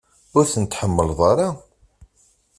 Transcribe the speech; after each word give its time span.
Ur 0.37 0.45
ten-tḥemmleḍ 0.53 1.19
ara? 1.31 1.49